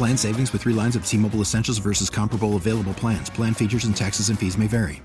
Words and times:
Plan 0.00 0.16
savings 0.16 0.50
with 0.54 0.62
three 0.62 0.72
lines 0.72 0.96
of 0.96 1.04
T 1.04 1.18
Mobile 1.18 1.42
Essentials 1.42 1.76
versus 1.76 2.08
comparable 2.08 2.56
available 2.56 2.94
plans. 2.94 3.28
Plan 3.28 3.52
features 3.52 3.84
and 3.84 3.94
taxes 3.94 4.30
and 4.30 4.38
fees 4.38 4.56
may 4.56 4.66
vary. 4.66 5.02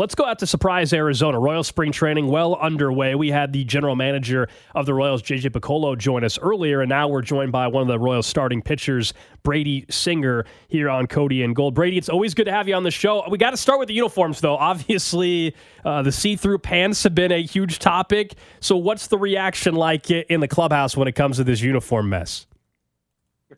Let's 0.00 0.16
go 0.16 0.24
out 0.24 0.40
to 0.40 0.46
Surprise, 0.48 0.92
Arizona. 0.92 1.38
Royal 1.38 1.62
spring 1.62 1.92
training 1.92 2.26
well 2.26 2.56
underway. 2.56 3.14
We 3.14 3.30
had 3.30 3.52
the 3.52 3.62
general 3.62 3.94
manager 3.94 4.48
of 4.74 4.86
the 4.86 4.94
Royals, 4.94 5.22
JJ 5.22 5.50
Picollo, 5.50 5.96
join 5.96 6.24
us 6.24 6.36
earlier, 6.36 6.80
and 6.80 6.88
now 6.88 7.06
we're 7.06 7.22
joined 7.22 7.52
by 7.52 7.68
one 7.68 7.82
of 7.82 7.86
the 7.86 7.96
Royals 7.96 8.26
starting 8.26 8.60
pitchers, 8.60 9.14
Brady 9.44 9.86
Singer, 9.88 10.46
here 10.66 10.90
on 10.90 11.06
Cody 11.06 11.44
and 11.44 11.54
Gold. 11.54 11.74
Brady, 11.76 11.96
it's 11.96 12.08
always 12.08 12.34
good 12.34 12.46
to 12.46 12.52
have 12.52 12.66
you 12.66 12.74
on 12.74 12.82
the 12.82 12.90
show. 12.90 13.22
We 13.30 13.38
got 13.38 13.50
to 13.50 13.56
start 13.56 13.78
with 13.78 13.86
the 13.86 13.94
uniforms, 13.94 14.40
though. 14.40 14.56
Obviously, 14.56 15.54
uh, 15.84 16.02
the 16.02 16.10
see 16.10 16.34
through 16.34 16.58
pants 16.58 17.04
have 17.04 17.14
been 17.14 17.30
a 17.30 17.40
huge 17.44 17.78
topic. 17.78 18.34
So, 18.58 18.76
what's 18.76 19.06
the 19.06 19.18
reaction 19.18 19.76
like 19.76 20.10
in 20.10 20.40
the 20.40 20.48
clubhouse 20.48 20.96
when 20.96 21.06
it 21.06 21.14
comes 21.14 21.36
to 21.36 21.44
this 21.44 21.60
uniform 21.60 22.08
mess? 22.08 22.48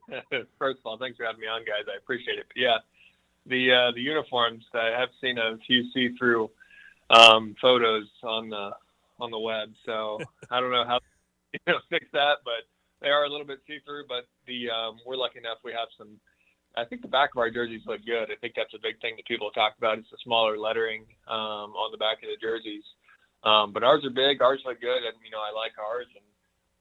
First 0.59 0.79
of 0.81 0.87
all, 0.87 0.99
thanks 0.99 1.17
for 1.17 1.25
having 1.25 1.41
me 1.41 1.47
on, 1.47 1.65
guys. 1.65 1.87
I 1.93 1.97
appreciate 1.97 2.39
it. 2.39 2.47
But 2.49 2.61
yeah, 2.61 2.79
the 3.47 3.73
uh, 3.73 3.93
the 3.95 4.01
uniforms. 4.01 4.65
I 4.75 4.91
have 4.99 5.11
seen 5.21 5.39
a 5.39 5.57
few 5.67 5.91
see-through 5.93 6.51
um, 7.11 7.55
photos 7.61 8.07
on 8.23 8.49
the 8.49 8.71
on 9.21 9.31
the 9.31 9.39
web, 9.39 9.71
so 9.85 10.19
I 10.51 10.61
don't 10.61 10.71
know 10.71 10.85
how 10.87 11.01
you 11.53 11.61
know 11.67 11.79
fix 11.91 12.07
that, 12.13 12.39
but 12.45 12.67
they 13.01 13.09
are 13.09 13.25
a 13.25 13.29
little 13.29 13.47
bit 13.47 13.61
see-through. 13.67 14.05
But 14.09 14.27
the 14.47 14.71
um, 14.71 14.99
we're 15.07 15.17
lucky 15.17 15.39
enough 15.39 15.59
we 15.65 15.73
have 15.73 15.89
some. 15.99 16.21
I 16.77 16.85
think 16.85 17.03
the 17.03 17.09
back 17.09 17.31
of 17.35 17.39
our 17.39 17.51
jerseys 17.51 17.87
look 17.87 18.05
good. 18.05 18.35
I 18.35 18.37
think 18.41 18.55
that's 18.57 18.75
a 18.75 18.83
big 18.83 19.01
thing 19.01 19.15
that 19.17 19.27
people 19.27 19.51
talk 19.53 19.79
about. 19.79 19.99
It's 19.99 20.11
the 20.11 20.19
smaller 20.25 20.59
lettering 20.59 21.07
um, 21.29 21.71
on 21.79 21.93
the 21.93 22.03
back 22.03 22.19
of 22.19 22.27
the 22.27 22.41
jerseys. 22.43 22.83
Um, 23.45 23.73
but 23.73 23.85
ours 23.85 24.03
are 24.03 24.11
big. 24.11 24.43
Ours 24.43 24.59
look 24.67 24.81
good, 24.81 25.07
and 25.07 25.15
you 25.23 25.31
know 25.31 25.39
I 25.39 25.55
like 25.55 25.79
ours. 25.79 26.09
And 26.17 26.25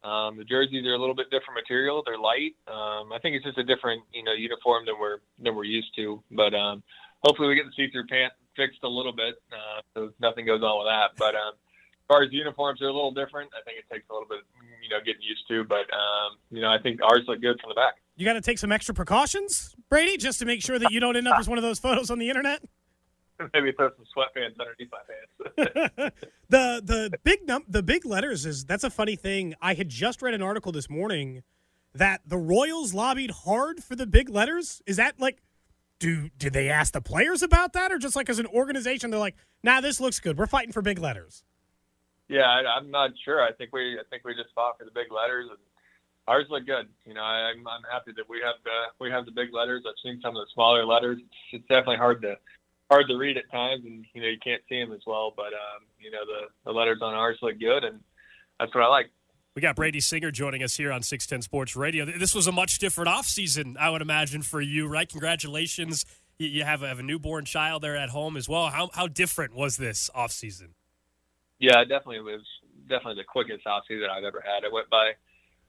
um, 0.03 0.37
the 0.37 0.43
jerseys 0.43 0.85
are 0.85 0.93
a 0.93 0.97
little 0.97 1.15
bit 1.15 1.31
different 1.31 1.55
material. 1.55 2.03
They're 2.05 2.17
light. 2.17 2.55
Um, 2.67 3.13
I 3.13 3.19
think 3.21 3.35
it's 3.35 3.45
just 3.45 3.57
a 3.57 3.63
different, 3.63 4.03
you 4.13 4.23
know, 4.23 4.33
uniform 4.33 4.85
than 4.85 4.95
we're 4.99 5.19
than 5.39 5.55
we're 5.55 5.63
used 5.63 5.95
to. 5.95 6.21
But 6.31 6.53
um, 6.53 6.83
hopefully 7.23 7.47
we 7.47 7.55
get 7.55 7.65
the 7.65 7.71
see-through 7.75 8.07
pant 8.07 8.33
fixed 8.55 8.83
a 8.83 8.87
little 8.87 9.13
bit, 9.13 9.35
uh, 9.51 9.81
so 9.95 10.13
nothing 10.19 10.45
goes 10.45 10.61
on 10.61 10.78
with 10.78 10.88
that. 10.91 11.17
But 11.17 11.35
um, 11.35 11.53
as 11.55 12.07
far 12.07 12.23
as 12.23 12.31
uniforms 12.31 12.81
are 12.81 12.88
a 12.88 12.94
little 12.94 13.13
different, 13.13 13.50
I 13.57 13.63
think 13.63 13.79
it 13.79 13.91
takes 13.91 14.05
a 14.09 14.13
little 14.13 14.28
bit, 14.28 14.39
you 14.83 14.89
know, 14.89 15.00
getting 15.00 15.22
used 15.22 15.47
to. 15.47 15.63
But 15.63 15.88
um, 15.94 16.38
you 16.51 16.61
know, 16.61 16.69
I 16.69 16.79
think 16.79 17.01
ours 17.01 17.23
look 17.28 17.41
good 17.41 17.59
from 17.61 17.69
the 17.69 17.75
back. 17.75 17.95
You 18.16 18.25
got 18.25 18.33
to 18.33 18.41
take 18.41 18.59
some 18.59 18.72
extra 18.72 18.94
precautions, 18.94 19.73
Brady, 19.89 20.17
just 20.17 20.39
to 20.39 20.45
make 20.45 20.61
sure 20.61 20.78
that 20.78 20.91
you 20.91 20.99
don't 20.99 21.16
end 21.16 21.28
up 21.28 21.39
as 21.39 21.47
one 21.47 21.57
of 21.57 21.63
those 21.63 21.79
photos 21.79 22.11
on 22.11 22.19
the 22.19 22.29
internet. 22.29 22.61
maybe 23.53 23.71
throw 23.71 23.89
some 23.89 24.05
sweatpants 24.16 24.59
underneath 24.59 24.91
my 24.91 24.99
pants. 25.07 26.16
the 26.49 26.81
the 26.83 27.17
big 27.23 27.45
num- 27.45 27.66
the 27.67 27.83
big 27.83 28.05
letters 28.05 28.45
is 28.45 28.66
that's 28.66 28.83
a 28.83 28.89
funny 28.89 29.16
thing. 29.16 29.55
I 29.61 29.73
had 29.73 29.89
just 29.89 30.21
read 30.21 30.33
an 30.33 30.41
article 30.41 30.71
this 30.71 30.89
morning 30.89 31.43
that 31.93 32.22
the 32.25 32.38
Royals 32.38 32.93
lobbied 32.93 33.31
hard 33.31 33.83
for 33.83 33.95
the 33.95 34.07
big 34.07 34.29
letters. 34.29 34.81
Is 34.85 34.97
that 34.97 35.19
like 35.19 35.41
do 35.99 36.29
did 36.38 36.53
they 36.53 36.69
ask 36.69 36.93
the 36.93 37.01
players 37.01 37.41
about 37.41 37.73
that 37.73 37.91
or 37.91 37.97
just 37.97 38.16
like 38.16 38.29
as 38.29 38.39
an 38.39 38.47
organization 38.47 39.09
they're 39.09 39.19
like, 39.19 39.35
"Nah, 39.63 39.81
this 39.81 39.99
looks 39.99 40.19
good. 40.19 40.38
We're 40.38 40.47
fighting 40.47 40.72
for 40.72 40.81
big 40.81 40.99
letters." 40.99 41.43
Yeah, 42.29 42.47
I, 42.47 42.77
I'm 42.77 42.89
not 42.89 43.11
sure. 43.23 43.41
I 43.41 43.51
think 43.51 43.73
we 43.73 43.99
I 43.99 44.03
think 44.09 44.23
we 44.23 44.33
just 44.33 44.53
fought 44.55 44.77
for 44.77 44.85
the 44.85 44.91
big 44.91 45.11
letters 45.11 45.47
and 45.49 45.59
ours 46.27 46.45
look 46.49 46.66
good. 46.66 46.88
You 47.05 47.13
know, 47.13 47.22
I, 47.22 47.51
I'm 47.51 47.67
I'm 47.67 47.83
happy 47.91 48.11
that 48.16 48.29
we 48.29 48.41
have 48.43 48.55
the 48.63 48.93
we 48.99 49.11
have 49.11 49.25
the 49.25 49.31
big 49.31 49.53
letters. 49.53 49.83
I've 49.88 49.95
seen 50.03 50.19
some 50.22 50.35
of 50.35 50.45
the 50.45 50.47
smaller 50.53 50.85
letters. 50.85 51.19
It's, 51.19 51.35
it's 51.51 51.67
definitely 51.67 51.97
hard 51.97 52.22
to 52.22 52.38
hard 52.89 53.07
to 53.07 53.17
read 53.17 53.38
at 53.38 53.49
times, 53.51 53.83
and 53.85 54.05
you 54.13 54.21
know 54.21 54.27
you 54.27 54.38
can't 54.44 54.61
see 54.69 54.79
them 54.79 54.91
as 54.91 55.01
well. 55.05 55.33
But 55.35 55.53
um, 55.53 55.85
you 55.99 56.11
know 56.11 56.25
the 56.25 56.47
the 56.66 56.71
letters 56.71 56.99
on 57.01 57.13
ours 57.13 57.38
look 57.41 57.59
good, 57.59 57.83
and 57.83 57.99
that's 58.59 58.73
what 58.73 58.83
I 58.83 58.88
like. 58.88 59.09
We 59.55 59.61
got 59.61 59.75
Brady 59.75 59.99
Singer 59.99 60.31
joining 60.31 60.63
us 60.63 60.75
here 60.75 60.91
on 60.91 61.03
610 61.03 61.43
Sports 61.43 61.75
Radio. 61.75 62.05
This 62.05 62.33
was 62.33 62.47
a 62.47 62.51
much 62.51 62.79
different 62.79 63.07
offseason, 63.07 63.77
I 63.77 63.91
would 63.91 64.01
imagine, 64.01 64.41
for 64.41 64.59
you, 64.59 64.88
right? 64.88 65.07
Congratulations. 65.07 66.05
You 66.39 66.63
have 66.63 66.81
a, 66.81 66.88
have 66.88 66.97
a 66.97 67.03
newborn 67.03 67.45
child 67.45 67.83
there 67.83 67.95
at 67.95 68.09
home 68.09 68.35
as 68.35 68.49
well. 68.49 68.69
How, 68.69 68.89
how 68.95 69.05
different 69.05 69.53
was 69.53 69.77
this 69.77 70.09
offseason? 70.16 70.69
Yeah, 71.59 71.83
definitely. 71.83 72.17
It 72.17 72.23
was 72.23 72.41
definitely 72.89 73.22
the 73.22 73.25
quickest 73.25 73.66
offseason 73.66 74.09
I've 74.09 74.23
ever 74.23 74.43
had. 74.43 74.63
It 74.63 74.73
went 74.73 74.89
by 74.89 75.11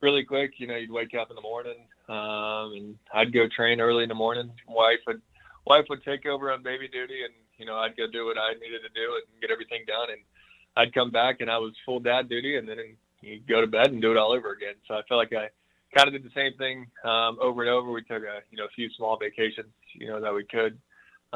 really 0.00 0.24
quick. 0.24 0.53
You 0.56 0.66
know, 0.66 0.76
you'd 0.76 0.91
wake 0.91 1.14
up 1.14 1.28
in 1.28 1.36
the 1.36 1.42
morning 1.42 1.86
um, 2.08 2.72
and 2.72 2.97
I'd 3.12 3.34
go 3.34 3.47
train 3.54 3.80
early 3.80 4.03
in 4.03 4.08
the 4.08 4.14
morning. 4.14 4.50
Wife 4.66 5.00
would 5.06 5.20
wife 5.66 5.86
would 5.88 6.04
take 6.04 6.26
over 6.26 6.52
on 6.52 6.62
baby 6.62 6.88
duty, 6.88 7.25
and 7.25 7.34
you 7.58 7.66
know 7.66 7.76
I'd 7.76 7.97
go 7.97 8.06
do 8.10 8.26
what 8.26 8.38
I 8.38 8.54
needed 8.54 8.82
to 8.82 8.92
do 8.94 9.14
and 9.16 9.41
get 9.41 9.50
everything 9.50 9.84
done, 9.86 10.10
and 10.10 10.20
I'd 10.76 10.94
come 10.94 11.10
back 11.10 11.41
and 11.41 11.50
I 11.50 11.58
was 11.58 11.72
full 11.84 12.00
dad 12.00 12.28
duty, 12.28 12.56
and 12.56 12.69
then 12.69 12.78
you 13.20 13.41
go 13.48 13.60
to 13.60 13.66
bed 13.66 13.92
and 13.92 14.03
do 14.03 14.10
it 14.10 14.16
all 14.16 14.32
over 14.32 14.53
again. 14.53 14.74
So 14.86 14.94
I 14.94 15.03
feel 15.08 15.16
like 15.16 15.32
I 15.32 15.48
kind 15.97 16.08
of 16.08 16.12
did 16.12 16.24
the 16.24 16.34
same 16.34 16.56
thing 16.58 16.86
um, 17.04 17.38
over 17.41 17.62
and 17.62 17.70
over. 17.70 17.91
We 17.91 18.03
took 18.03 18.22
a 18.22 18.41
you 18.50 18.58
know 18.58 18.64
a 18.64 18.74
few 18.74 18.88
small 18.97 19.19
vacations, 19.19 19.72
you 19.94 20.08
know 20.08 20.20
that 20.20 20.34
we 20.34 20.44
could 20.44 20.78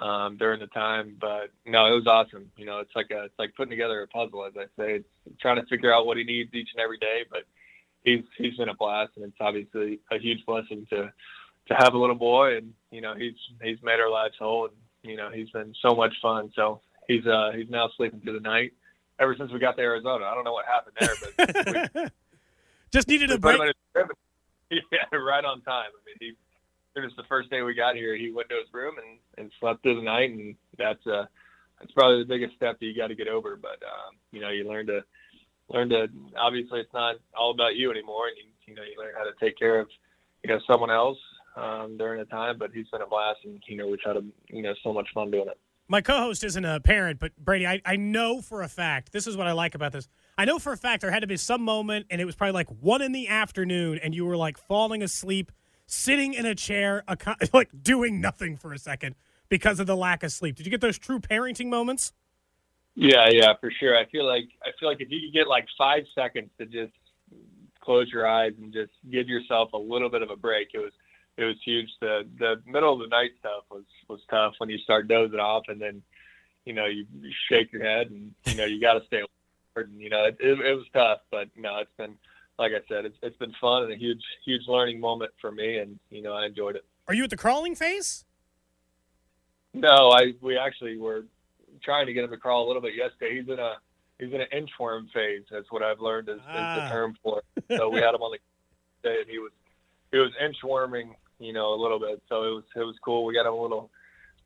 um, 0.02 0.36
during 0.36 0.60
the 0.60 0.66
time, 0.68 1.16
but 1.20 1.50
no, 1.66 1.86
it 1.86 1.94
was 1.94 2.06
awesome. 2.06 2.50
You 2.56 2.66
know, 2.66 2.78
it's 2.78 2.94
like 2.94 3.10
a 3.10 3.24
it's 3.24 3.38
like 3.38 3.54
putting 3.56 3.70
together 3.70 4.02
a 4.02 4.06
puzzle, 4.06 4.44
as 4.44 4.52
I 4.56 4.64
say. 4.80 4.94
It's 4.96 5.40
trying 5.40 5.56
to 5.56 5.66
figure 5.66 5.92
out 5.92 6.06
what 6.06 6.16
he 6.16 6.24
needs 6.24 6.54
each 6.54 6.68
and 6.74 6.82
every 6.82 6.98
day, 6.98 7.22
but 7.30 7.44
he's 8.04 8.24
he's 8.36 8.56
been 8.56 8.68
a 8.68 8.74
blast, 8.74 9.12
and 9.16 9.24
it's 9.24 9.36
obviously 9.40 10.00
a 10.10 10.18
huge 10.18 10.44
blessing 10.46 10.86
to 10.90 11.12
to 11.68 11.74
have 11.74 11.94
a 11.94 11.98
little 11.98 12.16
boy, 12.16 12.56
and 12.56 12.72
you 12.90 13.00
know 13.00 13.14
he's 13.14 13.34
he's 13.62 13.78
made 13.82 14.00
our 14.00 14.10
lives 14.10 14.34
whole, 14.38 14.66
and 14.66 14.74
you 15.02 15.16
know 15.16 15.30
he's 15.32 15.50
been 15.50 15.74
so 15.82 15.94
much 15.94 16.14
fun. 16.20 16.50
So 16.54 16.80
he's 17.06 17.26
uh 17.26 17.50
he's 17.54 17.70
now 17.70 17.88
sleeping 17.96 18.20
through 18.20 18.34
the 18.34 18.40
night 18.40 18.72
ever 19.18 19.34
since 19.36 19.52
we 19.52 19.58
got 19.58 19.76
to 19.76 19.82
Arizona. 19.82 20.24
I 20.24 20.34
don't 20.34 20.44
know 20.44 20.52
what 20.52 20.66
happened 20.66 20.96
there, 21.00 21.84
but 21.86 21.94
we, 21.94 22.10
just 22.92 23.08
needed 23.08 23.30
a 23.30 23.38
break. 23.38 23.60
Yeah, 24.70 25.16
right 25.16 25.46
on 25.46 25.62
time. 25.62 25.88
I 25.96 26.00
mean, 26.04 26.16
he 26.20 26.34
it 26.94 27.02
was 27.02 27.12
the 27.16 27.22
first 27.26 27.48
day 27.48 27.62
we 27.62 27.72
got 27.72 27.94
here. 27.94 28.14
He 28.14 28.30
went 28.30 28.50
to 28.50 28.56
his 28.56 28.68
room 28.70 28.96
and 28.98 29.18
and 29.38 29.50
slept 29.60 29.82
through 29.82 29.96
the 29.96 30.02
night, 30.02 30.30
and 30.30 30.56
that's 30.76 31.06
uh 31.06 31.24
that's 31.80 31.92
probably 31.92 32.18
the 32.18 32.28
biggest 32.28 32.54
step 32.56 32.78
that 32.78 32.84
you 32.84 32.94
got 32.94 33.06
to 33.06 33.14
get 33.14 33.28
over. 33.28 33.56
But 33.56 33.80
um, 33.82 34.16
you 34.30 34.42
know, 34.42 34.50
you 34.50 34.68
learn 34.68 34.86
to 34.88 35.00
learn 35.70 35.88
to 35.88 36.08
obviously 36.38 36.80
it's 36.80 36.92
not 36.92 37.16
all 37.34 37.50
about 37.50 37.76
you 37.76 37.90
anymore, 37.90 38.28
and 38.28 38.36
you 38.36 38.44
you 38.66 38.74
know 38.74 38.82
you 38.82 38.94
learn 38.98 39.14
how 39.16 39.24
to 39.24 39.32
take 39.40 39.58
care 39.58 39.80
of 39.80 39.88
you 40.44 40.50
know 40.50 40.60
someone 40.66 40.90
else 40.90 41.18
um, 41.58 41.96
during 41.96 42.18
the 42.18 42.24
time, 42.26 42.58
but 42.58 42.70
he's 42.72 42.88
been 42.88 43.02
a 43.02 43.06
blast, 43.06 43.40
and 43.44 43.60
you 43.66 43.76
know 43.76 43.88
we've 43.88 43.98
had 44.04 44.16
a, 44.16 44.22
you 44.48 44.62
know 44.62 44.74
so 44.82 44.92
much 44.92 45.08
fun 45.12 45.30
doing 45.30 45.48
it. 45.48 45.58
My 45.90 46.02
co-host 46.02 46.44
isn't 46.44 46.64
a 46.64 46.80
parent, 46.80 47.18
but 47.18 47.34
Brady, 47.36 47.66
I, 47.66 47.80
I 47.84 47.96
know 47.96 48.42
for 48.42 48.62
a 48.62 48.68
fact. 48.68 49.10
This 49.10 49.26
is 49.26 49.36
what 49.36 49.46
I 49.46 49.52
like 49.52 49.74
about 49.74 49.92
this. 49.92 50.06
I 50.36 50.44
know 50.44 50.58
for 50.58 50.72
a 50.72 50.76
fact 50.76 51.00
there 51.00 51.10
had 51.10 51.20
to 51.20 51.26
be 51.26 51.38
some 51.38 51.62
moment, 51.62 52.06
and 52.10 52.20
it 52.20 52.26
was 52.26 52.34
probably 52.34 52.52
like 52.52 52.68
one 52.80 53.00
in 53.00 53.12
the 53.12 53.28
afternoon, 53.28 53.98
and 54.02 54.14
you 54.14 54.26
were 54.26 54.36
like 54.36 54.58
falling 54.58 55.02
asleep, 55.02 55.50
sitting 55.86 56.34
in 56.34 56.44
a 56.44 56.54
chair, 56.54 57.04
like 57.52 57.70
doing 57.82 58.20
nothing 58.20 58.56
for 58.56 58.72
a 58.72 58.78
second 58.78 59.14
because 59.48 59.80
of 59.80 59.86
the 59.86 59.96
lack 59.96 60.22
of 60.22 60.30
sleep. 60.30 60.56
Did 60.56 60.66
you 60.66 60.70
get 60.70 60.82
those 60.82 60.98
true 60.98 61.20
parenting 61.20 61.68
moments? 61.68 62.12
Yeah, 62.94 63.28
yeah, 63.30 63.54
for 63.60 63.70
sure. 63.70 63.96
I 63.96 64.04
feel 64.06 64.26
like 64.26 64.48
I 64.62 64.70
feel 64.78 64.88
like 64.88 65.00
if 65.00 65.10
you 65.10 65.20
could 65.20 65.32
get 65.32 65.48
like 65.48 65.66
five 65.78 66.02
seconds 66.14 66.50
to 66.58 66.66
just 66.66 66.92
close 67.80 68.10
your 68.12 68.26
eyes 68.26 68.52
and 68.60 68.72
just 68.72 68.90
give 69.10 69.28
yourself 69.28 69.72
a 69.72 69.78
little 69.78 70.10
bit 70.10 70.20
of 70.20 70.30
a 70.30 70.36
break, 70.36 70.68
it 70.74 70.78
was 70.78 70.92
it 71.38 71.44
was 71.44 71.56
huge. 71.64 71.88
The 72.00 72.26
the 72.38 72.60
middle 72.66 72.92
of 72.92 72.98
the 73.00 73.06
night 73.06 73.30
stuff 73.38 73.64
was 73.70 73.84
was 74.08 74.20
tough 74.28 74.54
when 74.58 74.68
you 74.68 74.78
start 74.78 75.08
dozing 75.08 75.38
off 75.38 75.64
and 75.68 75.80
then 75.80 76.02
you 76.64 76.72
know 76.72 76.86
you, 76.86 77.06
you 77.20 77.30
shake 77.48 77.72
your 77.72 77.82
head 77.82 78.10
and 78.10 78.34
you 78.44 78.56
know 78.56 78.64
you 78.64 78.80
got 78.80 78.94
to 78.94 79.06
stay 79.06 79.18
alert 79.18 79.88
and 79.88 80.00
you 80.00 80.10
know 80.10 80.24
it, 80.24 80.36
it, 80.40 80.60
it 80.60 80.74
was 80.74 80.86
tough, 80.92 81.20
but 81.30 81.48
no, 81.56 81.78
it's 81.78 81.92
been 81.96 82.16
like 82.58 82.72
I 82.72 82.80
said, 82.88 83.04
it's 83.04 83.16
it's 83.22 83.36
been 83.36 83.54
fun 83.60 83.84
and 83.84 83.92
a 83.92 83.96
huge 83.96 84.22
huge 84.44 84.66
learning 84.66 85.00
moment 85.00 85.30
for 85.40 85.52
me, 85.52 85.78
and 85.78 85.98
you 86.10 86.22
know 86.22 86.34
I 86.34 86.46
enjoyed 86.46 86.76
it. 86.76 86.84
Are 87.06 87.14
you 87.14 87.24
at 87.24 87.30
the 87.30 87.36
crawling 87.36 87.74
phase? 87.74 88.24
No, 89.72 90.10
I 90.10 90.34
we 90.40 90.58
actually 90.58 90.98
were 90.98 91.24
trying 91.82 92.06
to 92.06 92.12
get 92.12 92.24
him 92.24 92.30
to 92.30 92.36
crawl 92.36 92.66
a 92.66 92.68
little 92.68 92.82
bit 92.82 92.94
yesterday. 92.96 93.40
He's 93.40 93.48
in 93.48 93.60
a 93.60 93.76
he's 94.18 94.32
in 94.32 94.40
an 94.40 94.48
inchworm 94.52 95.10
phase. 95.12 95.44
That's 95.50 95.70
what 95.70 95.82
I've 95.82 96.00
learned 96.00 96.28
is, 96.28 96.40
ah. 96.46 96.50
is 96.50 96.80
the 96.80 96.86
ah. 96.86 96.88
term 96.90 97.16
for 97.22 97.38
it. 97.38 97.64
So 97.78 97.88
we 97.88 98.00
had 98.00 98.14
him 98.14 98.22
on 98.22 98.32
the 98.32 99.08
day, 99.08 99.20
and 99.20 99.30
he 99.30 99.38
was 99.38 99.52
he 100.10 100.18
was 100.18 100.32
inchworming, 100.42 101.14
you 101.38 101.52
know, 101.52 101.74
a 101.74 101.80
little 101.80 101.98
bit. 101.98 102.22
So 102.28 102.42
it 102.44 102.50
was 102.50 102.64
it 102.76 102.84
was 102.84 102.96
cool. 103.04 103.24
We 103.24 103.34
got 103.34 103.46
him 103.46 103.54
a 103.54 103.62
little 103.62 103.90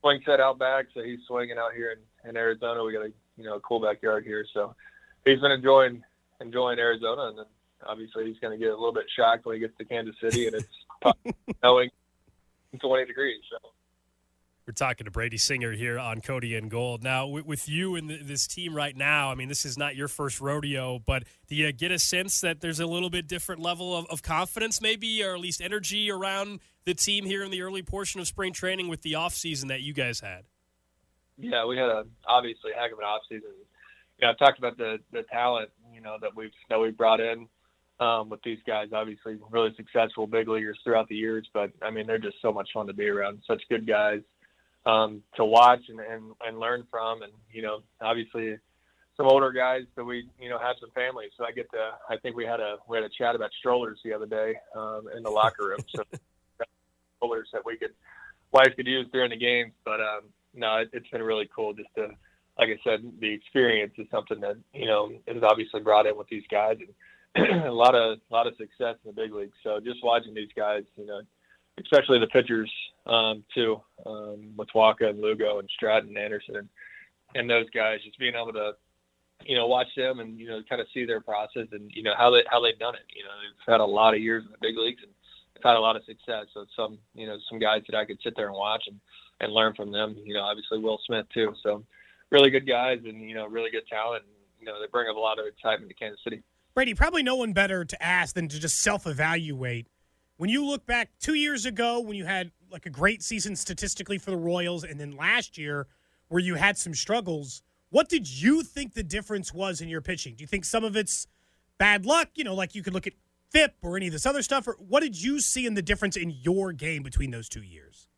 swing 0.00 0.20
set 0.26 0.40
out 0.40 0.58
back, 0.58 0.86
so 0.94 1.02
he's 1.02 1.20
swinging 1.26 1.58
out 1.58 1.72
here 1.74 1.96
in, 2.24 2.30
in 2.30 2.36
Arizona. 2.36 2.82
We 2.84 2.92
got 2.92 3.06
a 3.06 3.12
you 3.36 3.44
know 3.44 3.56
a 3.56 3.60
cool 3.60 3.80
backyard 3.80 4.24
here, 4.24 4.44
so 4.52 4.74
he's 5.24 5.40
been 5.40 5.52
enjoying 5.52 6.02
enjoying 6.40 6.78
Arizona, 6.78 7.28
and 7.28 7.38
then 7.38 7.46
obviously 7.86 8.26
he's 8.26 8.38
going 8.38 8.58
to 8.58 8.62
get 8.62 8.72
a 8.72 8.76
little 8.76 8.92
bit 8.92 9.06
shocked 9.14 9.44
when 9.46 9.54
he 9.54 9.60
gets 9.60 9.76
to 9.78 9.84
Kansas 9.84 10.14
City 10.20 10.46
and 10.46 10.56
it's 10.56 11.26
snowing 11.60 11.90
20 12.78 13.06
degrees. 13.06 13.40
So. 13.50 13.70
We're 14.66 14.74
talking 14.74 15.06
to 15.06 15.10
Brady 15.10 15.38
Singer 15.38 15.72
here 15.72 15.98
on 15.98 16.20
Cody 16.20 16.54
and 16.54 16.70
Gold. 16.70 17.02
Now, 17.02 17.26
with 17.26 17.68
you 17.68 17.96
and 17.96 18.08
this 18.08 18.46
team 18.46 18.76
right 18.76 18.96
now, 18.96 19.32
I 19.32 19.34
mean, 19.34 19.48
this 19.48 19.64
is 19.64 19.76
not 19.76 19.96
your 19.96 20.06
first 20.06 20.40
rodeo, 20.40 21.00
but 21.00 21.24
do 21.48 21.56
you 21.56 21.72
get 21.72 21.90
a 21.90 21.98
sense 21.98 22.40
that 22.42 22.60
there's 22.60 22.78
a 22.78 22.86
little 22.86 23.10
bit 23.10 23.26
different 23.26 23.60
level 23.60 23.96
of, 23.96 24.06
of 24.06 24.22
confidence, 24.22 24.80
maybe, 24.80 25.24
or 25.24 25.34
at 25.34 25.40
least 25.40 25.60
energy 25.60 26.12
around 26.12 26.60
the 26.84 26.94
team 26.94 27.24
here 27.24 27.42
in 27.42 27.50
the 27.50 27.60
early 27.60 27.82
portion 27.82 28.20
of 28.20 28.28
spring 28.28 28.52
training 28.52 28.86
with 28.86 29.02
the 29.02 29.14
offseason 29.14 29.66
that 29.66 29.80
you 29.80 29.92
guys 29.92 30.20
had? 30.20 30.44
Yeah, 31.36 31.66
we 31.66 31.76
had 31.76 31.88
a 31.88 32.04
obviously 32.28 32.70
a 32.70 32.80
heck 32.80 32.92
of 32.92 33.00
an 33.00 33.04
offseason. 33.04 33.50
Yeah, 34.20 34.30
I've 34.30 34.38
talked 34.38 34.58
about 34.58 34.76
the 34.76 34.98
the 35.10 35.24
talent, 35.24 35.70
you 35.92 36.00
know, 36.00 36.18
that 36.20 36.36
we've 36.36 36.52
that 36.68 36.78
we 36.78 36.92
brought 36.92 37.18
in 37.18 37.48
um, 37.98 38.28
with 38.28 38.40
these 38.44 38.58
guys. 38.64 38.90
Obviously, 38.92 39.38
really 39.50 39.74
successful 39.76 40.28
big 40.28 40.46
leaguers 40.46 40.78
throughout 40.84 41.08
the 41.08 41.16
years, 41.16 41.48
but 41.52 41.72
I 41.82 41.90
mean, 41.90 42.06
they're 42.06 42.18
just 42.18 42.36
so 42.40 42.52
much 42.52 42.68
fun 42.72 42.86
to 42.86 42.92
be 42.92 43.08
around. 43.08 43.42
Such 43.44 43.60
good 43.68 43.88
guys 43.88 44.20
um, 44.87 45.23
to 45.37 45.44
watch 45.44 45.81
and, 45.88 46.00
and, 46.00 46.32
and 46.46 46.58
learn 46.58 46.84
from. 46.90 47.23
And, 47.23 47.32
you 47.52 47.62
know, 47.62 47.81
obviously 48.00 48.56
some 49.17 49.26
older 49.26 49.52
guys 49.52 49.82
that 49.96 50.05
we, 50.05 50.29
you 50.40 50.49
know, 50.49 50.58
have 50.58 50.76
some 50.81 50.90
families. 50.90 51.31
So 51.37 51.44
I 51.44 51.52
get 51.52 51.70
to, 51.73 51.90
I 52.08 52.17
think 52.19 52.37
we 52.37 52.44
had 52.44 52.61
a, 52.61 52.76
we 52.88 52.96
had 52.96 53.05
a 53.05 53.11
chat 53.11 53.34
about 53.34 53.50
strollers 53.58 54.00
the 54.05 54.12
other 54.12 54.26
day 54.26 54.55
um, 54.75 55.08
in 55.17 55.23
the 55.23 55.31
locker 55.31 55.69
room. 55.69 55.81
So 55.94 56.02
strollers 57.19 57.49
that 57.52 57.64
we 57.64 57.76
could, 57.76 57.93
wife 58.52 58.75
could 58.76 58.87
use 58.87 59.06
during 59.12 59.31
the 59.31 59.37
games. 59.37 59.73
But 59.84 60.00
um, 60.00 60.23
no, 60.55 60.76
it, 60.79 60.90
it's 60.93 61.08
been 61.08 61.23
really 61.23 61.49
cool 61.55 61.73
just 61.73 61.94
to, 61.96 62.08
like 62.58 62.69
I 62.69 62.79
said, 62.84 63.00
the 63.20 63.32
experience 63.32 63.93
is 63.99 64.06
something 64.11 64.40
that, 64.40 64.56
you 64.75 64.87
know, 64.87 65.12
is 65.26 65.43
obviously 65.43 65.81
brought 65.81 66.06
in 66.06 66.17
with 66.17 66.29
these 66.29 66.44
guys 66.50 66.76
and 67.34 67.64
a 67.64 67.73
lot 67.73 67.94
of, 67.94 68.19
a 68.31 68.34
lot 68.34 68.46
of 68.46 68.55
success 68.56 68.96
in 69.05 69.11
the 69.11 69.12
big 69.12 69.32
leagues. 69.32 69.56
So 69.62 69.81
just 69.81 70.02
watching 70.02 70.34
these 70.34 70.50
guys, 70.55 70.82
you 70.96 71.06
know, 71.06 71.23
especially 71.80 72.19
the 72.19 72.26
pitchers 72.26 72.70
um, 73.06 73.44
too, 73.54 73.80
um, 74.06 74.54
and 75.00 75.20
Lugo 75.20 75.58
and 75.58 75.69
Stratton 75.74 76.10
and 76.10 76.19
Anderson 76.19 76.56
and, 76.56 76.69
and 77.34 77.48
those 77.48 77.69
guys, 77.70 78.00
just 78.04 78.19
being 78.19 78.34
able 78.34 78.52
to, 78.52 78.72
you 79.44 79.56
know, 79.56 79.66
watch 79.66 79.88
them 79.96 80.20
and 80.20 80.38
you 80.38 80.48
know 80.48 80.62
kind 80.69 80.80
of 80.80 80.86
see 80.92 81.04
their 81.04 81.20
process 81.20 81.66
and 81.72 81.90
you 81.94 82.02
know 82.02 82.12
how 82.16 82.30
they 82.30 82.42
how 82.48 82.60
they've 82.60 82.78
done 82.78 82.94
it. 82.94 83.02
You 83.14 83.24
know, 83.24 83.30
they've 83.40 83.72
had 83.72 83.80
a 83.80 83.84
lot 83.84 84.14
of 84.14 84.20
years 84.20 84.44
in 84.44 84.52
the 84.52 84.58
big 84.60 84.76
leagues 84.76 85.02
and 85.02 85.10
they've 85.54 85.64
had 85.64 85.76
a 85.76 85.80
lot 85.80 85.96
of 85.96 86.04
success. 86.04 86.46
So 86.54 86.66
some 86.76 86.98
you 87.14 87.26
know 87.26 87.38
some 87.48 87.58
guys 87.58 87.82
that 87.88 87.96
I 87.96 88.04
could 88.04 88.19
sit 88.22 88.34
there 88.36 88.48
and 88.48 88.56
watch 88.56 88.84
and 88.86 89.00
and 89.40 89.52
learn 89.52 89.74
from 89.74 89.90
them. 89.90 90.16
You 90.24 90.34
know, 90.34 90.42
obviously 90.42 90.78
Will 90.78 91.00
Smith 91.06 91.26
too. 91.34 91.54
So 91.62 91.82
really 92.30 92.50
good 92.50 92.69
guys 92.69 93.00
and 93.04 93.28
you 93.28 93.34
know 93.34 93.46
really 93.46 93.70
good 93.70 93.86
talent. 93.88 94.24
And, 94.24 94.32
you 94.60 94.66
know, 94.66 94.80
they 94.80 94.86
bring 94.92 95.08
up 95.08 95.16
a 95.16 95.20
lot 95.20 95.40
of 95.40 95.46
excitement 95.46 95.88
to 95.88 95.94
Kansas 95.94 96.20
City. 96.22 96.42
Brady, 96.74 96.94
probably 96.94 97.22
no 97.22 97.36
one 97.36 97.52
better 97.52 97.84
to 97.84 98.02
ask 98.02 98.34
than 98.34 98.48
to 98.48 98.60
just 98.60 98.78
self-evaluate 98.78 99.88
when 100.42 100.50
you 100.50 100.66
look 100.66 100.84
back 100.86 101.08
two 101.20 101.34
years 101.34 101.66
ago, 101.66 102.00
when 102.00 102.16
you 102.16 102.24
had 102.24 102.50
like 102.68 102.84
a 102.84 102.90
great 102.90 103.22
season 103.22 103.54
statistically 103.54 104.18
for 104.18 104.32
the 104.32 104.36
Royals, 104.36 104.82
and 104.82 104.98
then 104.98 105.12
last 105.12 105.56
year 105.56 105.86
where 106.26 106.40
you 106.40 106.56
had 106.56 106.76
some 106.76 106.94
struggles, 106.94 107.62
what 107.90 108.08
did 108.08 108.28
you 108.28 108.64
think 108.64 108.94
the 108.94 109.04
difference 109.04 109.54
was 109.54 109.80
in 109.80 109.88
your 109.88 110.00
pitching? 110.00 110.34
Do 110.34 110.42
you 110.42 110.48
think 110.48 110.64
some 110.64 110.82
of 110.82 110.96
it's 110.96 111.28
bad 111.78 112.04
luck? 112.04 112.30
You 112.34 112.42
know, 112.42 112.56
like 112.56 112.74
you 112.74 112.82
could 112.82 112.92
look 112.92 113.06
at 113.06 113.12
FIP 113.52 113.76
or 113.82 113.96
any 113.96 114.08
of 114.08 114.12
this 114.12 114.26
other 114.26 114.42
stuff, 114.42 114.66
or 114.66 114.76
what 114.80 115.04
did 115.04 115.22
you 115.22 115.38
see 115.38 115.64
in 115.64 115.74
the 115.74 115.82
difference 115.82 116.16
in 116.16 116.34
your 116.42 116.72
game 116.72 117.04
between 117.04 117.30
those 117.30 117.48
two 117.48 117.62
years? 117.62 118.08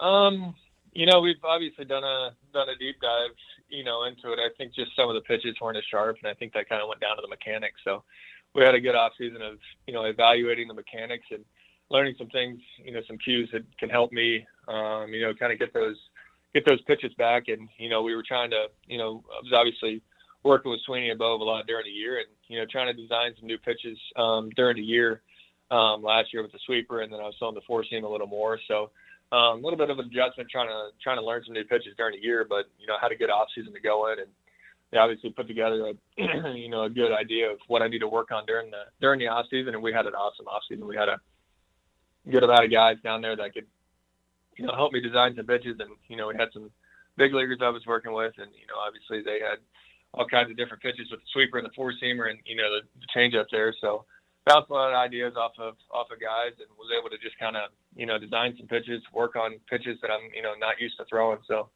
Um, 0.00 0.56
you 0.92 1.06
know, 1.06 1.20
we've 1.20 1.36
obviously 1.44 1.84
done 1.84 2.02
a 2.02 2.30
done 2.52 2.68
a 2.68 2.76
deep 2.80 2.96
dive, 3.00 3.30
you 3.68 3.84
know, 3.84 4.02
into 4.06 4.32
it. 4.32 4.40
I 4.40 4.48
think 4.58 4.74
just 4.74 4.90
some 4.96 5.08
of 5.08 5.14
the 5.14 5.20
pitches 5.20 5.54
weren't 5.60 5.78
as 5.78 5.84
sharp, 5.88 6.16
and 6.20 6.28
I 6.28 6.34
think 6.34 6.52
that 6.54 6.68
kind 6.68 6.82
of 6.82 6.88
went 6.88 7.00
down 7.00 7.14
to 7.14 7.22
the 7.22 7.28
mechanics. 7.28 7.78
So 7.84 8.02
we 8.54 8.62
had 8.62 8.74
a 8.74 8.80
good 8.80 8.94
off 8.94 9.12
season 9.18 9.42
of 9.42 9.58
you 9.86 9.94
know 9.94 10.04
evaluating 10.04 10.68
the 10.68 10.74
mechanics 10.74 11.26
and 11.30 11.44
learning 11.92 12.14
some 12.18 12.28
things, 12.28 12.58
you 12.82 12.92
know, 12.92 13.02
some 13.06 13.18
cues 13.18 13.50
that 13.52 13.62
can 13.78 13.90
help 13.90 14.12
me, 14.12 14.46
um, 14.66 15.08
you 15.08 15.20
know, 15.20 15.34
kind 15.34 15.52
of 15.52 15.58
get 15.58 15.74
those 15.74 15.96
get 16.54 16.64
those 16.66 16.80
pitches 16.82 17.12
back. 17.18 17.44
And 17.48 17.68
you 17.78 17.88
know, 17.88 18.02
we 18.02 18.16
were 18.16 18.24
trying 18.26 18.50
to, 18.50 18.66
you 18.86 18.98
know, 18.98 19.22
I 19.30 19.40
was 19.42 19.52
obviously 19.54 20.02
working 20.42 20.72
with 20.72 20.80
Sweeney 20.86 21.10
and 21.10 21.18
Bove 21.18 21.40
a 21.40 21.44
lot 21.44 21.66
during 21.66 21.84
the 21.84 21.90
year, 21.90 22.18
and 22.18 22.26
you 22.48 22.58
know, 22.58 22.66
trying 22.70 22.94
to 22.94 23.00
design 23.00 23.34
some 23.38 23.46
new 23.46 23.58
pitches 23.58 23.98
um, 24.16 24.50
during 24.56 24.76
the 24.76 24.82
year. 24.82 25.22
Um, 25.70 26.02
last 26.02 26.34
year 26.34 26.42
with 26.42 26.52
the 26.52 26.58
sweeper, 26.66 27.00
and 27.00 27.10
then 27.10 27.20
I 27.20 27.22
was 27.22 27.34
throwing 27.38 27.54
the 27.54 27.62
four 27.66 27.82
seam 27.88 28.04
a 28.04 28.08
little 28.08 28.26
more. 28.26 28.60
So 28.68 28.90
um, 29.32 29.56
a 29.56 29.62
little 29.62 29.78
bit 29.78 29.88
of 29.88 29.98
adjustment, 29.98 30.50
trying 30.50 30.68
to 30.68 30.90
trying 31.02 31.16
to 31.16 31.24
learn 31.24 31.42
some 31.46 31.54
new 31.54 31.64
pitches 31.64 31.94
during 31.96 32.14
the 32.14 32.22
year, 32.22 32.44
but 32.46 32.66
you 32.78 32.86
know, 32.86 32.96
had 33.00 33.10
a 33.10 33.16
good 33.16 33.30
off 33.30 33.48
season 33.54 33.72
to 33.72 33.80
go 33.80 34.12
in 34.12 34.18
and 34.18 34.28
they 34.92 34.98
obviously 34.98 35.30
put 35.30 35.48
together 35.48 35.86
a 35.86 35.92
you 36.52 36.68
know 36.68 36.84
a 36.84 36.90
good 36.90 37.12
idea 37.12 37.50
of 37.50 37.58
what 37.66 37.82
I 37.82 37.88
need 37.88 38.00
to 38.00 38.08
work 38.08 38.30
on 38.30 38.46
during 38.46 38.70
the 38.70 38.84
during 39.00 39.18
the 39.18 39.28
off 39.28 39.46
season, 39.50 39.74
and 39.74 39.82
we 39.82 39.92
had 39.92 40.06
an 40.06 40.14
awesome 40.14 40.46
off 40.46 40.62
season. 40.68 40.86
We 40.86 40.96
had 40.96 41.08
a 41.08 41.18
good 42.30 42.44
amount 42.44 42.64
of 42.64 42.70
guys 42.70 42.96
down 43.02 43.22
there 43.22 43.34
that 43.36 43.54
could 43.54 43.66
you 44.56 44.66
know 44.66 44.74
help 44.74 44.92
me 44.92 45.00
design 45.00 45.34
some 45.34 45.46
pitches, 45.46 45.76
and 45.80 45.90
you 46.08 46.16
know 46.16 46.28
we 46.28 46.36
had 46.36 46.52
some 46.52 46.70
big 47.16 47.34
leaguers 47.34 47.58
I 47.62 47.70
was 47.70 47.86
working 47.86 48.12
with, 48.12 48.34
and 48.36 48.50
you 48.52 48.66
know 48.68 48.78
obviously 48.78 49.22
they 49.22 49.40
had 49.40 49.58
all 50.14 50.28
kinds 50.28 50.50
of 50.50 50.58
different 50.58 50.82
pitches 50.82 51.08
with 51.10 51.20
the 51.20 51.26
sweeper 51.32 51.56
and 51.56 51.66
the 51.66 51.72
four 51.74 51.92
seamer, 52.02 52.28
and 52.30 52.38
you 52.44 52.56
know 52.56 52.68
the, 52.68 52.86
the 53.00 53.06
change 53.14 53.34
up 53.34 53.46
there. 53.50 53.74
So 53.80 54.04
bounced 54.44 54.70
a 54.70 54.74
lot 54.74 54.90
of 54.90 54.96
ideas 54.96 55.32
off 55.36 55.52
of 55.58 55.74
off 55.90 56.12
of 56.12 56.20
guys, 56.20 56.52
and 56.60 56.68
was 56.76 56.92
able 56.92 57.08
to 57.08 57.16
just 57.16 57.38
kind 57.38 57.56
of 57.56 57.70
you 57.96 58.04
know 58.04 58.18
design 58.18 58.54
some 58.58 58.68
pitches, 58.68 59.02
work 59.14 59.36
on 59.36 59.56
pitches 59.70 59.96
that 60.02 60.10
I'm 60.10 60.28
you 60.34 60.42
know 60.42 60.52
not 60.60 60.78
used 60.78 60.98
to 60.98 61.06
throwing. 61.08 61.38
So 61.48 61.70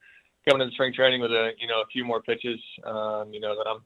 coming 0.46 0.62
into 0.62 0.74
spring 0.74 0.92
training 0.92 1.20
with 1.20 1.32
a 1.32 1.52
you 1.58 1.66
know 1.66 1.80
a 1.82 1.86
few 1.86 2.04
more 2.04 2.22
pitches, 2.22 2.60
um, 2.84 3.32
you 3.32 3.40
know 3.40 3.56
that 3.56 3.68
I'm 3.68 3.82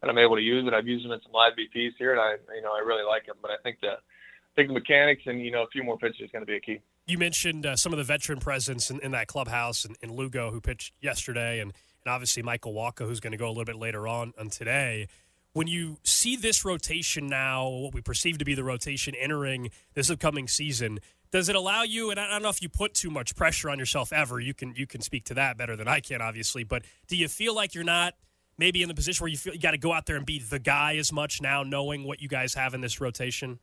that 0.00 0.10
I'm 0.10 0.18
able 0.18 0.36
to 0.36 0.42
use 0.42 0.64
and 0.66 0.74
I've 0.74 0.86
used 0.86 1.04
them 1.04 1.12
in 1.12 1.20
some 1.22 1.32
live 1.32 1.52
BPs 1.52 1.92
here, 1.98 2.12
and 2.12 2.20
I 2.20 2.36
you 2.54 2.62
know 2.62 2.72
I 2.72 2.80
really 2.80 3.04
like 3.04 3.26
them. 3.26 3.36
But 3.42 3.50
I 3.50 3.56
think 3.62 3.80
the 3.80 3.92
I 3.92 4.54
think 4.54 4.68
the 4.68 4.74
mechanics 4.74 5.22
and 5.26 5.44
you 5.44 5.50
know 5.50 5.62
a 5.62 5.68
few 5.68 5.82
more 5.82 5.98
pitches 5.98 6.22
is 6.22 6.30
going 6.30 6.42
to 6.42 6.46
be 6.46 6.56
a 6.56 6.60
key. 6.60 6.80
You 7.06 7.18
mentioned 7.18 7.66
uh, 7.66 7.76
some 7.76 7.92
of 7.92 7.98
the 7.98 8.04
veteran 8.04 8.40
presence 8.40 8.90
in, 8.90 9.00
in 9.00 9.10
that 9.10 9.26
clubhouse, 9.26 9.84
and, 9.84 9.94
and, 10.02 10.10
Lugo 10.10 10.50
who 10.50 10.62
pitched 10.62 10.94
yesterday, 11.02 11.60
and, 11.60 11.70
and 12.04 12.12
obviously 12.12 12.42
Michael 12.42 12.72
Wacha 12.72 13.06
who's 13.06 13.20
going 13.20 13.32
to 13.32 13.36
go 13.36 13.46
a 13.46 13.50
little 13.50 13.66
bit 13.66 13.76
later 13.76 14.08
on 14.08 14.32
on 14.38 14.48
today. 14.48 15.08
When 15.52 15.68
you 15.68 15.98
see 16.02 16.34
this 16.34 16.64
rotation 16.64 17.28
now, 17.28 17.68
what 17.68 17.94
we 17.94 18.00
perceive 18.00 18.38
to 18.38 18.44
be 18.44 18.54
the 18.54 18.64
rotation 18.64 19.14
entering 19.14 19.70
this 19.94 20.10
upcoming 20.10 20.48
season, 20.48 20.98
does 21.34 21.48
it 21.48 21.56
allow 21.56 21.82
you 21.82 22.12
and 22.12 22.20
i 22.20 22.30
don't 22.30 22.42
know 22.42 22.48
if 22.48 22.62
you 22.62 22.68
put 22.68 22.94
too 22.94 23.10
much 23.10 23.34
pressure 23.34 23.68
on 23.68 23.76
yourself 23.76 24.12
ever 24.12 24.38
you 24.38 24.54
can 24.54 24.72
you 24.76 24.86
can 24.86 25.00
speak 25.00 25.24
to 25.24 25.34
that 25.34 25.58
better 25.58 25.74
than 25.74 25.88
i 25.88 25.98
can 25.98 26.22
obviously 26.22 26.62
but 26.62 26.82
do 27.08 27.16
you 27.16 27.26
feel 27.26 27.52
like 27.52 27.74
you're 27.74 27.82
not 27.82 28.14
maybe 28.56 28.82
in 28.82 28.88
the 28.88 28.94
position 28.94 29.24
where 29.24 29.28
you 29.28 29.36
feel 29.36 29.52
you 29.52 29.58
got 29.58 29.72
to 29.72 29.78
go 29.78 29.92
out 29.92 30.06
there 30.06 30.14
and 30.14 30.24
be 30.24 30.38
the 30.38 30.60
guy 30.60 30.96
as 30.96 31.12
much 31.12 31.42
now 31.42 31.64
knowing 31.64 32.04
what 32.04 32.22
you 32.22 32.28
guys 32.28 32.54
have 32.54 32.72
in 32.72 32.80
this 32.80 33.00
rotation? 33.00 33.58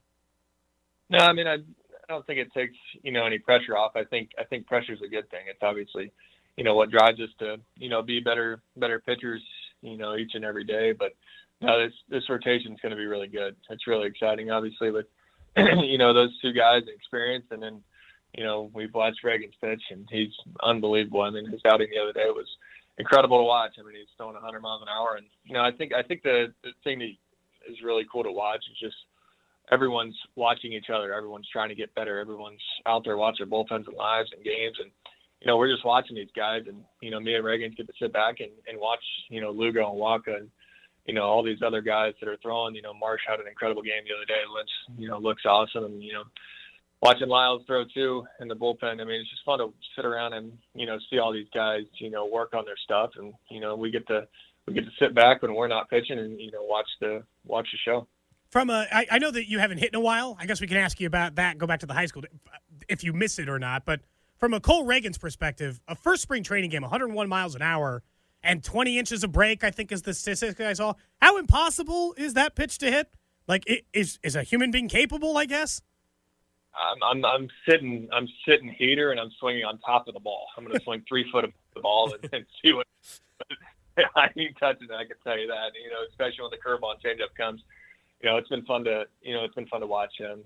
No 1.10 1.20
i 1.20 1.32
mean 1.32 1.48
i, 1.48 1.54
I 1.54 2.10
don't 2.10 2.28
think 2.28 2.40
it 2.40 2.52
takes 2.54 2.76
you 3.04 3.14
know 3.14 3.26
any 3.26 3.40
pressure 3.40 3.78
off. 3.78 3.96
I 3.96 4.04
think 4.04 4.32
i 4.38 4.44
think 4.44 4.68
pressure 4.68 4.92
is 4.92 5.00
a 5.02 5.08
good 5.08 5.30
thing. 5.30 5.46
It's 5.48 5.64
obviously 5.64 6.12
you 6.58 6.66
know 6.66 6.76
what 6.76 6.92
drives 6.92 7.22
us 7.22 7.30
to 7.40 7.56
you 7.78 7.88
know 7.88 8.02
be 8.02 8.20
better 8.20 8.62
better 8.76 9.00
pitchers 9.00 9.42
you 9.82 9.96
know 9.96 10.18
each 10.18 10.32
and 10.34 10.44
every 10.44 10.66
day 10.66 10.92
but 10.92 11.14
no, 11.62 11.80
this 11.82 11.94
this 12.10 12.24
rotation 12.28 12.74
is 12.74 12.80
going 12.82 12.90
to 12.90 12.98
be 12.98 13.06
really 13.06 13.28
good. 13.28 13.56
It's 13.70 13.86
really 13.86 14.08
exciting, 14.08 14.50
obviously, 14.50 14.90
with 14.90 15.06
you 15.58 15.98
know, 15.98 16.14
those 16.14 16.38
two 16.42 16.54
guys 16.54 16.84
experience. 16.94 17.46
And 17.52 17.62
then, 17.62 17.82
you 18.38 18.44
know, 18.44 18.72
we've 18.74 18.94
watched 18.94 19.24
Ragans 19.24 19.54
pitch 19.62 19.82
and 19.92 20.08
he's 20.10 20.34
unbelievable. 20.64 21.22
I 21.22 21.30
mean, 21.30 21.50
his 21.50 21.62
outing 21.66 21.90
the 21.94 22.02
other 22.02 22.14
day 22.14 22.30
was 22.30 22.48
incredible 22.98 23.40
to 23.40 23.44
watch. 23.44 23.74
I 23.80 23.84
mean, 23.84 23.96
he's 23.96 24.08
throwing 24.18 24.36
100 24.36 24.62
miles 24.62 24.82
an 24.82 24.88
hour. 24.88 25.16
And, 25.16 25.26
you 25.44 25.54
know, 25.54 25.62
I 25.62 25.72
think, 25.72 25.94
I 25.94 26.04
think 26.04 26.24
the, 26.24 26.54
the 26.64 26.72
thing 26.84 27.00
that 27.00 27.12
is 27.70 27.82
really 27.84 28.06
cool 28.12 28.24
to 28.24 28.32
watch 28.32 28.64
is 28.72 28.80
just 28.80 28.96
everyone's 29.72 30.18
watching 30.36 30.74
each 30.74 30.90
other. 30.94 31.14
Everyone's 31.14 31.48
trying 31.52 31.70
to 31.70 31.76
get 31.76 31.94
better. 31.96 32.20
Everyone's 32.20 32.62
out 32.86 33.04
there 33.04 33.18
watching 33.18 33.48
bullpens 33.48 33.88
and 33.88 33.98
lives 33.98 34.30
and 34.36 34.44
games. 34.44 34.78
And, 34.80 34.92
you 35.42 35.48
know, 35.48 35.58
we're 35.58 35.72
just 35.72 35.86
watching 35.86 36.16
these 36.16 36.30
guys 36.36 36.64
and, 36.68 36.78
you 37.02 37.12
know, 37.12 37.20
me 37.20 37.36
and 37.36 37.44
Reagan 37.44 37.74
get 37.76 37.88
to 37.88 37.94
sit 38.00 38.14
back 38.14 38.40
and, 38.40 38.52
and 38.68 38.80
watch, 38.80 39.04
you 39.30 39.42
know, 39.42 39.52
Lugo 39.52 39.90
and 39.92 40.00
Wacha 40.00 40.38
and, 40.38 40.50
you 41.06 41.14
know, 41.14 41.24
all 41.24 41.44
these 41.44 41.62
other 41.66 41.82
guys 41.82 42.14
that 42.20 42.30
are 42.30 42.38
throwing. 42.42 42.76
You 42.76 42.82
know, 42.82 42.94
Marsh 42.94 43.22
had 43.28 43.40
an 43.40 43.48
incredible 43.48 43.82
game 43.82 44.04
the 44.08 44.16
other 44.16 44.26
day. 44.26 44.42
Lynch, 44.54 44.70
you 44.98 45.08
know, 45.08 45.18
looks 45.18 45.44
awesome, 45.46 45.86
and 45.86 46.04
you 46.04 46.14
know, 46.14 46.24
watching 47.02 47.28
Lyles 47.28 47.64
throw 47.66 47.84
too 47.94 48.26
in 48.40 48.48
the 48.48 48.56
bullpen. 48.56 49.02
I 49.02 49.04
mean, 49.04 49.22
it's 49.22 49.30
just 49.30 49.44
fun 49.46 49.60
to 49.60 49.74
sit 49.96 50.06
around 50.06 50.34
and 50.34 50.52
you 50.76 50.86
know 50.86 50.98
see 51.10 51.20
all 51.20 51.34
these 51.34 51.50
guys, 51.54 51.84
you 52.00 52.10
know, 52.10 52.26
work 52.26 52.54
on 52.54 52.66
their 52.66 52.78
stuff, 52.84 53.12
and 53.18 53.34
you 53.50 53.60
know, 53.60 53.76
we 53.76 53.92
get 53.92 54.08
to 54.08 54.28
we 54.68 54.74
get 54.74 54.86
to 54.86 54.92
sit 55.00 55.16
back 55.16 55.42
when 55.42 55.54
we're 55.54 55.68
not 55.68 55.90
pitching 55.90 56.20
and 56.20 56.40
you 56.40 56.52
know 56.52 56.64
watch 56.64 56.88
the 57.00 57.24
watch 57.46 57.68
the 57.72 57.78
show. 57.84 58.08
from 58.50 58.70
a, 58.70 58.86
I, 58.92 59.08
I 59.12 59.20
know 59.20 59.32
that 59.32 59.50
you 59.50 59.60
haven't 59.60 59.80
hit 59.80 59.90
in 59.90 59.96
a 59.96 60.02
while. 60.02 60.38
I 60.40 60.46
guess 60.46 60.62
we 60.62 60.68
can 60.68 60.78
ask 60.78 61.00
you 61.00 61.08
about 61.08 61.36
that. 61.36 61.58
Go 61.58 61.68
back 61.68 61.80
to 61.82 61.86
the 61.86 61.94
high 61.94 62.06
school 62.06 62.24
if 62.88 63.04
you 63.04 63.14
miss 63.14 63.40
it 63.40 63.50
or 63.50 63.60
not. 63.60 63.86
But 63.86 64.02
from 64.38 64.54
a 64.54 64.60
Cole 64.60 64.86
Ragans 64.86 65.20
perspective, 65.20 65.80
a 65.88 65.96
first 65.96 66.22
spring 66.22 66.44
training 66.44 66.70
game, 66.70 66.82
101 66.82 67.30
miles 67.30 67.56
an 67.56 67.62
hour 67.62 68.04
and 68.44 68.64
20 68.64 68.98
inches 68.98 69.24
of 69.24 69.32
break, 69.32 69.64
I 69.64 69.72
think 69.72 69.92
is 69.92 70.02
the 70.02 70.14
statistic 70.14 70.60
I 70.60 70.74
saw. 70.74 70.94
How 71.22 71.38
impossible 71.38 72.14
is 72.18 72.34
that 72.34 72.56
pitch 72.56 72.78
to 72.80 72.92
hit? 72.92 73.10
Like, 73.48 73.66
is 73.94 74.20
is 74.24 74.36
a 74.36 74.44
human 74.44 74.72
being 74.72 74.88
capable? 74.88 75.38
I 75.38 75.46
guess. 75.46 75.82
I'm, 76.74 77.04
I'm 77.04 77.26
I'm 77.26 77.50
sitting 77.68 78.08
I'm 78.14 78.28
sitting 78.48 78.70
heater 78.70 79.12
and 79.12 79.20
I'm 79.20 79.32
swinging 79.40 79.66
on 79.66 79.80
top 79.80 80.08
of 80.08 80.14
the 80.14 80.20
ball. 80.20 80.48
I'm 80.58 80.64
going 80.64 80.78
to 80.78 80.84
swing 80.84 81.04
three 81.08 81.30
foot 81.32 81.44
of 81.44 81.52
the 81.76 81.82
ball 81.82 82.14
and, 82.14 82.34
and 82.34 82.46
see 82.64 82.74
what. 82.74 82.88
I 84.16 84.30
ain't 84.38 84.58
touching 84.58 84.88
it. 84.90 84.94
I 84.94 85.04
can 85.04 85.18
tell 85.24 85.38
you 85.38 85.48
that. 85.48 85.72
You 85.84 85.90
know, 85.90 85.98
especially 86.10 86.44
when 86.44 86.52
the 86.52 86.58
curveball 86.58 86.96
changeup 87.04 87.36
comes. 87.36 87.62
You 88.22 88.30
know, 88.30 88.38
it's 88.38 88.48
been 88.50 88.64
fun 88.66 88.84
to 88.86 89.06
you 89.22 89.34
know 89.34 89.44
it's 89.44 89.56
been 89.56 89.68
fun 89.68 89.82
to 89.82 89.88
watch 89.88 90.14
him. 90.18 90.44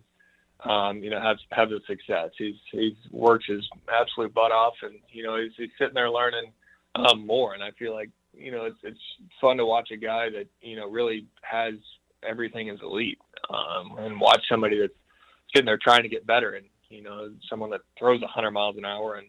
Um, 0.64 1.04
you 1.04 1.10
know, 1.10 1.22
have 1.22 1.38
have 1.52 1.70
the 1.70 1.82
success. 1.86 2.32
He's 2.38 2.56
he's 2.72 2.96
worked 3.12 3.46
his 3.48 3.68
absolute 3.94 4.34
butt 4.34 4.52
off, 4.52 4.74
and 4.82 4.96
you 5.12 5.24
know 5.24 5.38
he's 5.38 5.52
he's 5.58 5.70
sitting 5.78 5.94
there 5.94 6.10
learning 6.10 6.52
um, 6.96 7.26
more. 7.26 7.54
And 7.54 7.64
I 7.64 7.72
feel 7.72 7.94
like 7.94 8.10
you 8.34 8.52
know 8.52 8.66
it's 8.66 8.80
it's 8.84 9.00
fun 9.40 9.58
to 9.58 9.66
watch 9.66 9.92
a 9.92 9.98
guy 9.98 10.30
that 10.30 10.48
you 10.62 10.76
know 10.76 10.90
really 10.90 11.26
has 11.42 11.76
everything 12.28 12.70
as 12.70 12.80
elite, 12.82 13.20
um, 13.50 13.98
and 14.00 14.20
watch 14.20 14.42
somebody 14.50 14.80
that's 14.80 14.94
sitting 15.54 15.66
there 15.66 15.80
trying 15.82 16.04
to 16.04 16.10
get 16.10 16.26
better, 16.26 16.54
and 16.54 16.66
you 16.90 17.02
know 17.02 17.32
someone 17.50 17.70
that 17.72 17.82
throws 17.98 18.22
100 18.22 18.52
miles 18.52 18.78
an 18.78 18.86
hour 18.86 19.16
and 19.16 19.28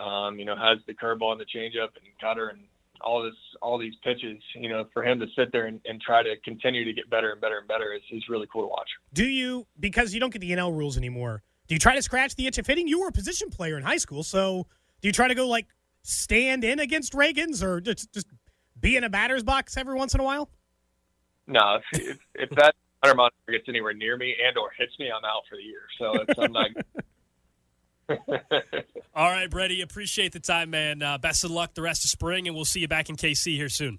um, 0.00 0.38
you 0.38 0.44
know 0.44 0.56
has 0.56 0.78
the 0.86 0.94
curveball 0.94 1.32
and 1.32 1.40
the 1.40 1.46
changeup 1.46 1.90
and 1.96 2.06
cutter 2.20 2.48
and 2.48 2.60
all 3.00 3.22
this 3.22 3.34
all 3.60 3.78
these 3.78 3.94
pitches 4.02 4.38
you 4.54 4.68
know 4.68 4.86
for 4.92 5.04
him 5.04 5.20
to 5.20 5.26
sit 5.36 5.52
there 5.52 5.66
and, 5.66 5.80
and 5.84 6.00
try 6.00 6.22
to 6.22 6.34
continue 6.44 6.84
to 6.84 6.92
get 6.92 7.08
better 7.10 7.32
and 7.32 7.40
better 7.40 7.58
and 7.58 7.68
better 7.68 7.92
is, 7.92 8.02
is 8.10 8.28
really 8.28 8.46
cool 8.52 8.62
to 8.62 8.68
watch 8.68 8.88
do 9.12 9.26
you 9.26 9.66
because 9.78 10.14
you 10.14 10.20
don't 10.20 10.32
get 10.32 10.40
the 10.40 10.50
nl 10.52 10.74
rules 10.74 10.96
anymore 10.96 11.42
do 11.68 11.74
you 11.74 11.78
try 11.78 11.94
to 11.94 12.02
scratch 12.02 12.34
the 12.36 12.46
itch 12.46 12.58
of 12.58 12.66
hitting 12.66 12.88
you 12.88 13.00
were 13.00 13.08
a 13.08 13.12
position 13.12 13.50
player 13.50 13.76
in 13.76 13.82
high 13.82 13.96
school 13.96 14.22
so 14.22 14.66
do 15.00 15.08
you 15.08 15.12
try 15.12 15.28
to 15.28 15.34
go 15.34 15.46
like 15.46 15.66
stand 16.06 16.64
in 16.64 16.78
against 16.78 17.12
Ragans 17.12 17.62
or 17.62 17.80
just, 17.80 18.12
just 18.12 18.26
be 18.78 18.96
in 18.96 19.04
a 19.04 19.10
batter's 19.10 19.42
box 19.42 19.76
every 19.76 19.94
once 19.94 20.14
in 20.14 20.20
a 20.20 20.24
while 20.24 20.50
no, 21.46 21.78
if, 21.92 22.00
if, 22.00 22.18
if 22.34 22.50
that 22.50 22.74
hunter 23.02 23.16
monitor 23.16 23.36
gets 23.50 23.68
anywhere 23.68 23.94
near 23.94 24.16
me 24.16 24.34
and 24.46 24.56
or 24.58 24.70
hits 24.76 24.98
me, 24.98 25.10
I'm 25.10 25.24
out 25.24 25.42
for 25.48 25.56
the 25.56 25.62
year. 25.62 25.82
So 25.98 26.12
it's, 26.22 26.38
I'm 26.38 26.52
not. 26.52 26.70
All 29.14 29.30
right, 29.30 29.48
Brady. 29.48 29.80
Appreciate 29.82 30.32
the 30.32 30.40
time, 30.40 30.70
man. 30.70 31.02
Uh, 31.02 31.18
best 31.18 31.44
of 31.44 31.50
luck 31.50 31.74
the 31.74 31.82
rest 31.82 32.04
of 32.04 32.10
spring, 32.10 32.46
and 32.46 32.54
we'll 32.54 32.64
see 32.64 32.80
you 32.80 32.88
back 32.88 33.08
in 33.08 33.16
KC 33.16 33.56
here 33.56 33.68
soon. 33.68 33.98